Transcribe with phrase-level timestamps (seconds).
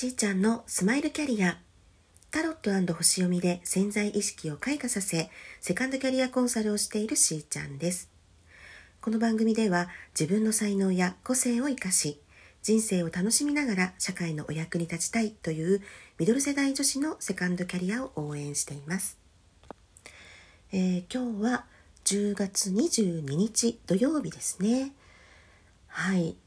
[0.00, 1.58] しーちゃんのスマイルキャリア
[2.30, 5.28] タロット星読みで潜在意識を開花させ
[5.60, 8.08] セカンドキャリアコンサルをしているしーちゃんです。
[9.02, 12.18] この番組では自分の才能や個性を生かし
[12.62, 15.82] 人生を楽しみながら社会のお役に立ちたいという
[16.16, 19.18] ミドル世代女子のセカンドキャリアを応援しています、
[20.72, 21.66] えー、今日は
[22.06, 24.94] 10月22日土曜日ですね。
[25.88, 26.38] はい。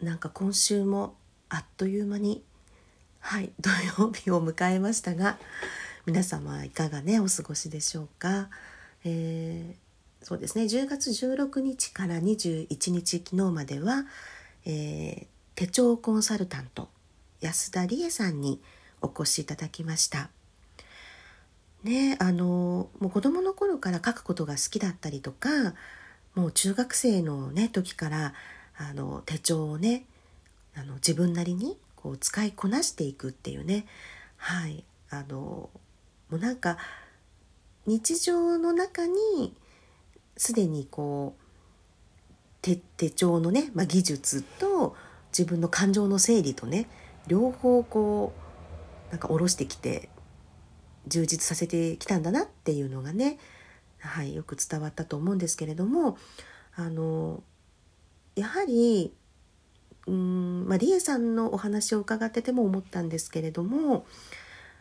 [0.00, 1.14] なんか今週も
[1.48, 2.42] あっという間に
[3.22, 3.70] はい 土
[4.04, 5.38] 曜日を迎えましたが
[6.06, 8.50] 皆様いかがねお過ごしでしょうか、
[9.04, 14.04] えー、そうですね10月16日から21日昨日までは、
[14.66, 16.88] えー、手帳コンサルタント
[17.40, 18.60] 安田理恵さんに
[19.00, 20.30] お越しいただきました。
[21.82, 25.74] ねあのもう子供の頃から書くことが好きだったりとか
[26.36, 28.34] もう中学生のね時から
[28.76, 30.04] あの手帳をね
[30.76, 33.86] あの自分なりにこう使いこなしていくっていうね。
[34.36, 34.84] はい。
[35.10, 35.70] あのも
[36.30, 36.78] うなんか
[37.86, 39.54] 日常の中に
[40.36, 41.42] すでにこう
[42.62, 44.96] 手手帳のね、まあ、技術と
[45.30, 46.88] 自分の感情の整理とね
[47.26, 48.32] 両方こ
[49.08, 50.08] うなんか下ろしてきて
[51.06, 53.38] 充実させてきたんだなっていうのがね、
[53.98, 56.16] はい、よく伝わったと思うんですけれども
[56.74, 57.42] あの
[58.34, 59.12] やはり
[60.06, 64.04] うんまあ、リエさんのお話を伺ってても思ったんですけれども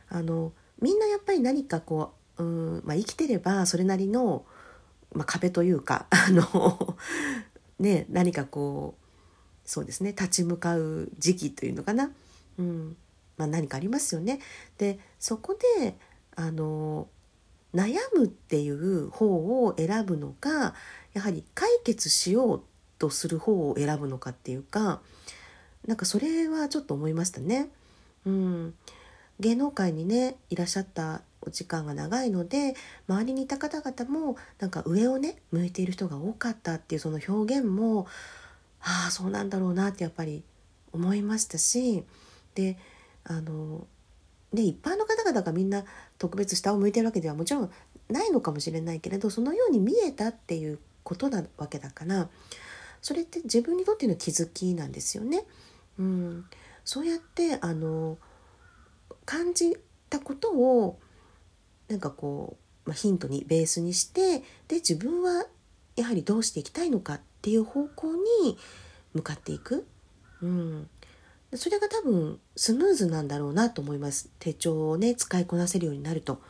[0.10, 4.46] あのみんなやっぱり何かこううん、まあ、生きてればそれなりの、
[5.14, 6.98] まあ、壁というか あの、
[7.80, 12.12] ね、何かこうそうですね立ち向かう時期というのかな、
[12.58, 12.98] うん
[13.38, 14.40] まあ、何かありますよね。
[14.78, 15.98] でそこで
[16.36, 17.08] あの
[17.74, 20.74] 悩むっていう方を選ぶのか
[21.14, 22.62] やはり解決しようっ
[23.02, 25.02] とする方を選ぶのかっていうか
[25.88, 27.70] なんかそれはちょっと思いましたね。
[28.28, 28.76] うん、
[29.40, 32.76] 芸能界にねいらっしゃったお時間が長いので
[33.08, 38.06] 周りにいた方々もなんか上をね向いている人が多かったっていうその表現も
[38.82, 40.44] ああそうなんだろうなってやっぱり
[40.94, 42.04] 思いましたし
[42.54, 42.78] で
[43.24, 43.88] あの
[44.54, 45.84] ね一般の方々がみんな
[46.20, 47.72] 特別下を向いてるわけではもちろん
[48.08, 52.30] ないのかもしれないけれどそのように見えたっていうことなわけだから
[53.02, 55.46] それって自分にとっての気づきなんですよね。
[56.00, 56.46] うん、
[56.86, 58.18] そうやってあの
[59.26, 59.78] 感じ
[60.10, 61.00] たことを
[61.88, 65.46] なんかこう、まあ、ヒントにベースにしてで自分は
[65.96, 68.14] やはりどうしていきたいのかっていう方向
[68.44, 68.58] に
[69.14, 69.86] 向かっていく、
[70.42, 70.90] うん、
[71.54, 76.42] それが多分スムーズなんだろうなと思います手帳をね使いこなせるようになると。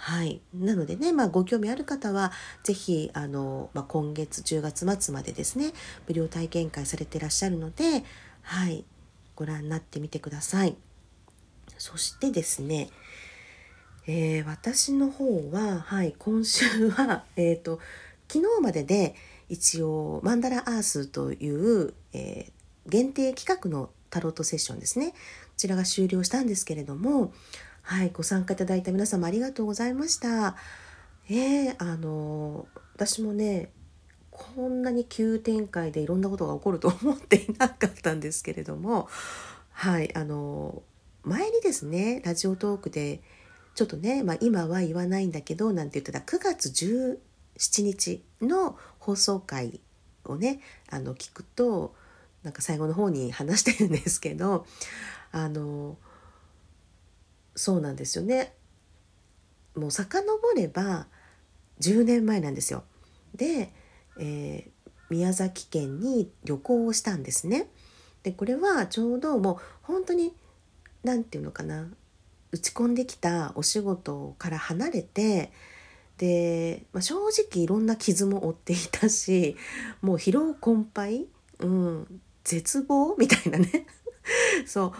[0.00, 2.30] はい、なのでね、まあ、ご興味ある方は
[2.62, 5.72] 是非、まあ、今月10月末までですね
[6.06, 8.04] 無料体験会されてらっしゃるので、
[8.42, 8.84] はい、
[9.34, 10.76] ご覧になってみてください。
[11.78, 12.90] そしてですね、
[14.06, 17.80] えー、私の方は、はい、今週は、 えーと、
[18.28, 19.16] 昨日までで
[19.48, 25.10] 一応マンダラアースという、えー、限定企画のタロットセッションですね。
[25.10, 25.14] こ
[25.56, 27.32] ちらが終了したんですけれども
[27.88, 30.56] はい、ご参加いただいた皆様ありがとうございました。
[31.30, 33.70] えー、あの私もね
[34.30, 39.08] こんなに急展開でいろんなことが起こると思っていなかったんですけれども
[39.72, 40.82] はいあの
[41.22, 43.22] 前にですねラジオトークで
[43.74, 49.80] ちょっとね、まあ、今は言わないんだけどなんて言ってた9月17日の放送回
[50.26, 50.60] をね
[50.90, 51.94] あの聞くと
[52.42, 54.66] なんか最後の方に話してるんですけど
[55.32, 55.96] あの
[57.58, 58.52] そうなんですよね。
[59.74, 60.16] もう遡
[60.56, 61.08] れば
[61.80, 62.84] 10年前なんですよ。
[63.34, 63.72] で、
[64.20, 67.68] えー、宮崎県に旅行をしたんですね。
[68.22, 70.32] でこれはちょうどもう本当に
[71.02, 71.88] 何て言うのかな
[72.52, 75.52] 打ち込んできたお仕事から離れて
[76.16, 79.56] で、まあ、正直いろんな傷も負っていたし
[80.00, 81.26] もう疲労困憊、
[81.58, 83.86] うん、絶望みたいなね。
[84.66, 84.92] そう。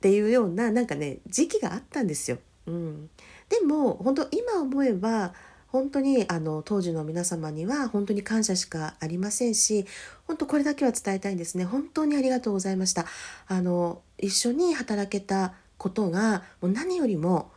[0.00, 2.38] っていうようななんかね時期があったんですよ。
[2.66, 3.10] うん、
[3.50, 5.34] でも本当今思えば
[5.66, 9.84] 本当にあの当時の皆様には本当に感謝しかありませんし
[10.26, 11.66] 本当これだけは伝えたいんですね。
[11.66, 13.04] 本当にありがとうございました。
[13.46, 17.50] あの一緒に働けたことがもう何よりも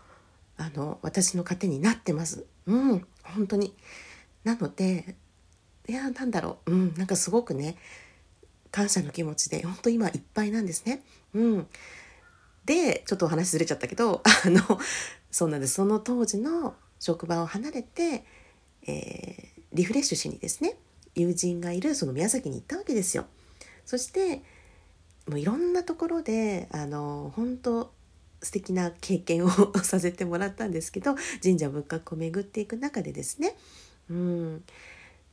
[0.58, 2.46] あの私の糧になってます。
[2.66, 3.08] うん。
[3.24, 3.74] 本当に。
[4.44, 5.16] なので
[5.88, 6.72] いやなんだろう。
[6.72, 6.94] うん。
[6.98, 7.78] なんかすごくね
[8.70, 11.04] 感謝の気持ちで本当今いっぱいなんですね。
[11.34, 11.68] うん。
[12.66, 14.62] でちょっとお話ずれちゃったけど あの
[15.32, 18.24] そうなんですその当時の職場を離れて、
[18.84, 20.78] えー、リフレッシュしにですね
[21.16, 23.26] 友人がいるその宮崎に行ったわけですよ。
[23.86, 24.42] そして
[25.28, 27.94] もういろんなところであの本当
[28.42, 29.50] 素敵な経験を
[29.84, 33.56] させてもらったんですけど神社仏閣を巡っていく中でですね
[34.10, 34.64] うん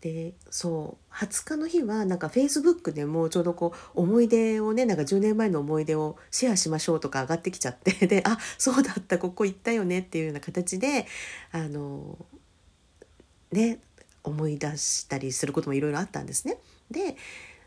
[0.01, 11.07] でそう20日の日はなんかフェイスブックでもちょうどこう思い出をねなんか10年前の思い出をシェアしましょうとか上がってきちゃって であそうだったここ行ったよねっていうような形で
[11.53, 12.19] あの
[13.53, 13.81] ね
[14.25, 16.59] 思い出したりすることもいろいろあったんですね。
[16.91, 17.17] で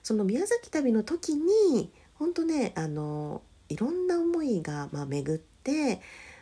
[0.02, 6.02] その宮崎旅の時に本当ねあのいろんな思いが、まあ、巡って、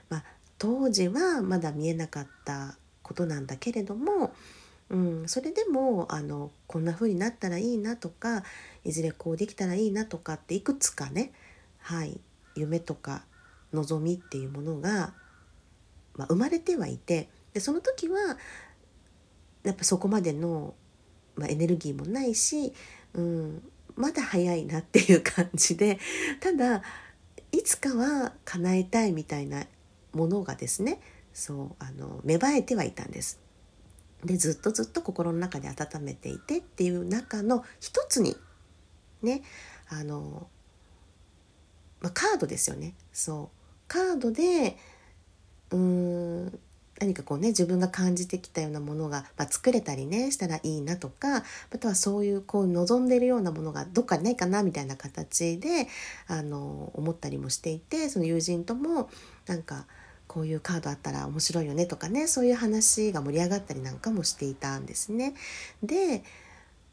[0.10, 0.24] まあ、
[0.58, 4.34] 当時はまだ見えなかったことなんだけれども、
[4.92, 8.44] うん、それでもあのこんな風になったらいいなとか
[8.84, 11.32] いずれこうできたらいいなとかっていくつかね、
[11.80, 12.20] はい、
[12.56, 13.24] 夢とか
[13.72, 15.14] 望みっていうものが、
[16.18, 18.38] まあ、生まれてはいてでその時は
[19.64, 20.74] やっぱそこまでの、
[21.36, 22.74] まあ、エネルギーもないし、
[23.14, 23.64] うん、
[23.96, 26.00] まだ早いなっていう感じで
[26.42, 26.82] ただ
[27.54, 29.64] いつかは叶えたいみたいな
[30.12, 31.00] ものがですね
[31.34, 33.40] そうあの芽生えてはいたんです。
[34.26, 38.36] でずっとずっと心の中で温めていてっていう中の一つに
[39.22, 39.44] ね
[39.90, 40.48] あの、
[42.02, 42.94] まあ、カードですよね。
[43.12, 43.58] そう。
[43.88, 44.78] カードで
[45.72, 46.60] うーん
[47.02, 55.88] 何かこうね自分が感じてきたようなものが、まあ、作れたりねしたらいいなとかまたはそういうこう望んでるようなものがどっかにないかなみたいな形で
[56.28, 59.10] あの思ったりもしていてその友人とも
[59.48, 59.88] なんか
[60.32, 65.34] こういうカードあったら面白いよねとかねそういう話が盛り上がったりなんかもしていたんですね。
[65.84, 66.24] で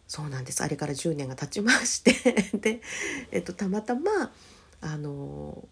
[0.08, 2.12] そうなんですあれから10年が経ちまして
[2.58, 2.80] で、
[3.30, 4.32] えっと、たまたま
[4.80, 5.68] あの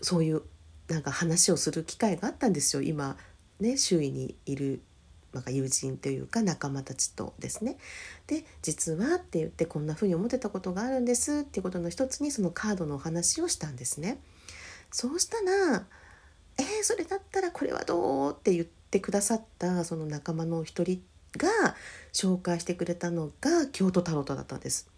[0.00, 0.40] そういう
[0.88, 3.18] なんか話をする機会があったんですよ今
[3.60, 4.80] ね周囲にいる
[5.34, 7.76] なんか友人というか仲間たちとですね。
[8.26, 14.18] で実はって言ってこんな風に思ってたことがあるんですっていうことの一つにそのカードのお話をしたんですね。
[14.90, 15.86] そうしたら
[16.62, 21.02] 「えー、それだったらこれはどう?」って言ってくださったその仲間の一人
[21.36, 21.48] が
[22.12, 24.88] 紹介してくれたのが京都タロットだったんです。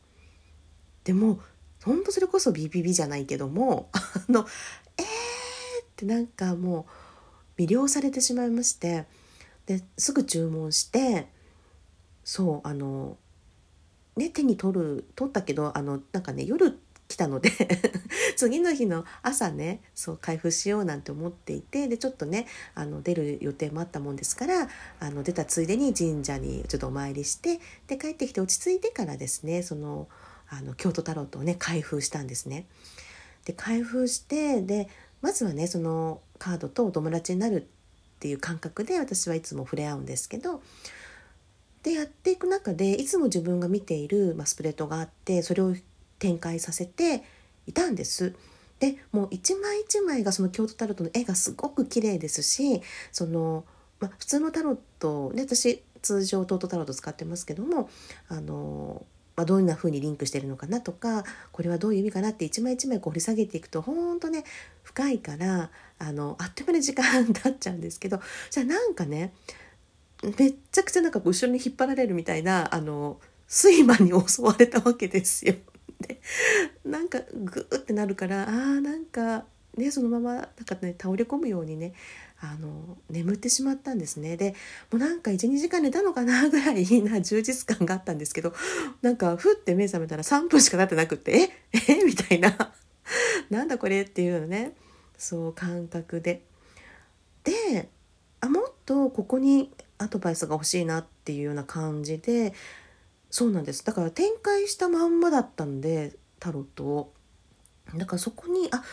[1.05, 1.41] でも
[1.85, 4.47] 本当それこそ BBB じゃないけどもあの
[4.97, 6.87] えーってなんかも
[7.59, 9.07] う魅了されてしまいまして
[9.67, 11.29] ですぐ注文して
[12.25, 13.19] そうあの
[14.17, 16.79] ね手に取る取ったけどあのなんかね夜
[17.15, 17.51] 来たので
[18.35, 24.69] 次の日の朝ねそう開封しようなんて思っていてでちょっとねあの出る予定もあったもんですから
[24.99, 30.09] あの出たついでに神社にちょっとお参りしてで帰ってきて落ち着いてからですねその
[30.49, 32.67] あの京都タロットをね開封したんですね。
[33.45, 34.89] で開封してで
[35.23, 37.65] まずはねそのカードとお友達になるっ
[38.19, 40.63] ていう感覚で私はいつも触れ合うんですけど
[41.85, 45.75] でやっていく中でいつも自分が見ている、まあ、スプレッドがあってそれを
[46.19, 47.23] 展開させて
[47.67, 48.35] いたんです。
[48.81, 52.83] でもう一枚一枚がその京都タロットの絵がすごく綺麗ですし
[53.13, 53.65] その、
[54.01, 57.89] まあ、普通のタロットね私通常トートタロット使ってますけども
[58.29, 59.07] あの
[59.37, 64.45] まあ、どんな風にリンクしてるのかなとかこれはどういう意味かなって一枚一枚こう掘り下げていくとほんとね
[64.83, 68.21] 深いからあのあっという間に時間経っちゃうんですけど
[68.51, 69.33] じゃあなんかね
[70.39, 73.19] めっちゃくちゃなんか後ろに引っ張られるみたいなあの
[73.51, 75.55] 睡魔に襲われたわけですよ。
[76.07, 76.21] で
[76.85, 79.45] なんかグーってなるからあーなんか
[79.77, 81.95] ねそのままなんかね倒れ込むようにね
[82.41, 84.37] あの眠ってしまったんですね。
[84.37, 84.55] で
[84.91, 88.53] もうなんか12時間寝たのかな ぐらいな充実感があったんですけど
[89.03, 91.81] なんかふって目覚めたら3分しか経ってなくって「え？
[91.89, 92.05] え？
[92.05, 92.73] みたいな。
[93.51, 94.75] なんだこれっていうのね
[95.17, 96.43] そう感覚で。
[97.45, 97.89] で
[98.41, 102.53] あもっとここにアドバイスが欲しいなっていうような感じで
[103.35, 107.13] そうなんですだから展開したまんまだったんでタロットを。
[107.97, 108.85] だからそこにあ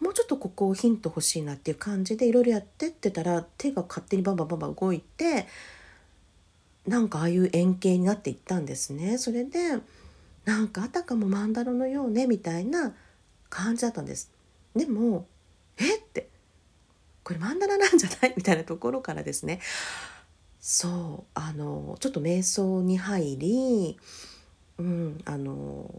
[0.00, 5.46] もうちょっとここをヒント欲しいなっていう感じでいろいろやってってたら手が勝手にバンバンバンバン動いて
[6.86, 9.18] なんかああいう円形になっていったんですね。
[9.18, 9.78] それで
[10.46, 12.94] なんかあたかもマンダロのようねみたいな
[13.50, 14.30] 感じだったんです。
[14.74, 15.26] でも
[15.76, 16.30] えって
[17.22, 18.32] これマンダラなんじゃない？
[18.38, 19.60] みたいなところからですね
[20.64, 23.98] そうあのちょっと瞑想に入り、
[24.78, 25.90] うん、あの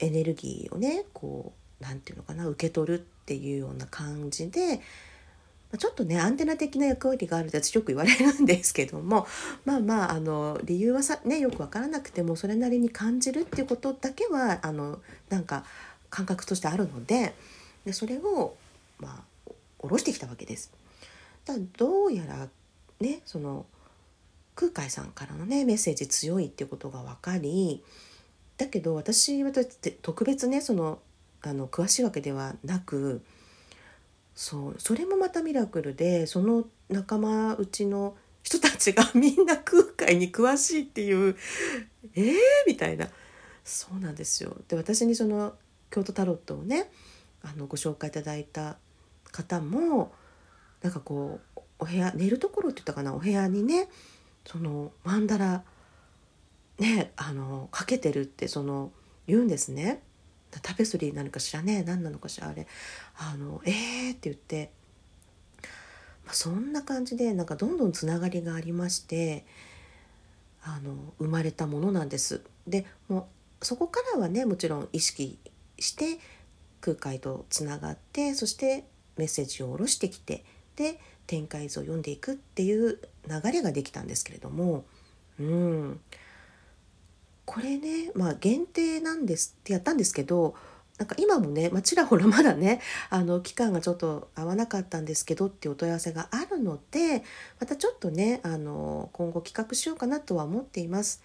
[0.00, 4.80] エネルギーをねこう何て言うのかな受け取るっていうような感じで
[5.78, 9.28] ちょっとねアンテナ的な役割があるって私よく言われるんですけども
[9.64, 15.64] まあまああの理由はさ、ね、よく分からなくてもそれなりに感じるっていうことだけはあのなんか
[16.10, 17.32] 感覚としてあるので
[17.84, 18.56] でそれを
[18.98, 20.72] まあ下ろしてきたわけです。
[21.44, 22.48] だどうやら
[23.00, 23.66] ねその
[24.54, 27.84] 空海さんからのねメッセージ強いっていうことが分かり
[28.56, 29.52] だけど私は
[30.02, 30.98] 特別ねその
[31.42, 33.22] あの詳しいわけではなく
[34.34, 41.36] そうそれもまたミラクルでその仲間うちの人たちが みんな空海に詳しいっていう
[42.14, 42.34] えー、
[42.66, 43.08] みたいな
[43.64, 44.56] そうなんですよ。
[44.68, 45.54] で私にその
[45.90, 46.90] 京都タロットをね
[47.42, 48.78] あのご紹介いただいた
[49.30, 50.12] 方も
[50.82, 53.14] なんかこうお部屋寝るところって言ったかな？
[53.14, 53.88] お部屋にね
[54.46, 55.62] その曼荼羅
[56.78, 58.90] ねあのかけてるってその
[59.26, 60.02] 言うんですね。
[60.62, 61.82] タペストリーなのかしらね？
[61.86, 62.66] 何なのかしらあれ
[63.16, 64.70] あのえーって言って、
[66.24, 69.44] まあ、そんな感じでなんかどんどんつながりがありまして
[70.62, 72.40] あの生まれたものなんです。
[72.66, 73.28] でも
[73.60, 75.38] うそこからはねもちろん意識
[75.78, 76.18] して
[76.80, 78.84] 空海とつながってそして
[79.16, 80.44] メッセージを下ろしてきて
[80.76, 84.84] で展開図を読んでいくっていう流れができたんですけれども
[85.38, 86.00] うん
[87.44, 90.54] これねまあ限定なんですってやったんですけど
[90.98, 97.22] なんか今もね、まあ、ちらほらまだねあの期間がちょっと合わなかったんですけどっていうお問い合わせがあるので
[97.60, 101.22] またちょっとねあの今後企画しようかなとは思っています。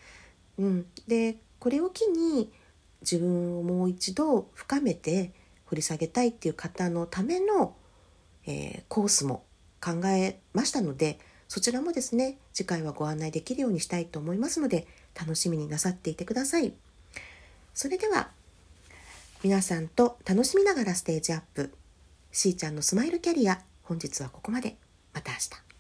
[0.60, 2.51] うん、でこれを機に
[3.01, 5.31] 自分をもう一度深めて
[5.65, 7.75] 掘り下げたいっていう方のための、
[8.45, 9.43] えー、コースも
[9.84, 14.88] 考えましたのでそちらもですね次回はご案内できるようにしたいと思いますので
[15.20, 16.74] 楽しみになさっていてください。
[17.74, 18.30] それでは
[19.44, 21.74] 皆さんと楽しみながらステージアップ。
[22.32, 24.78] しーちゃんのスマイルキャリア本日はここまで。
[25.13, 25.73] また明日。